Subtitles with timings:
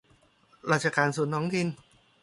[0.71, 1.67] ราชการส่วนท้องถิ่น